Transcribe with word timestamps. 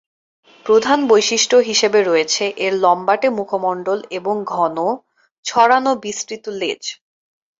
প্রধান 0.65 0.99
বৈশিষ্ট্য 1.07 1.57
হিসেবে 1.69 1.99
রয়েছে 2.03 2.43
এর 2.57 2.73
লম্বাটে 2.83 3.27
মুখমণ্ডল 3.37 3.99
এবং 4.11 4.35
ঘন, 4.53 4.77
ছড়ানো 5.45 5.91
বিস্তৃত 6.03 6.45
লেজ। 6.61 6.83